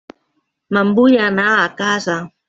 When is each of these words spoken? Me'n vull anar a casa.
Me'n 0.77 0.93
vull 0.99 1.17
anar 1.25 1.45
a 1.57 1.67
casa. 1.83 2.17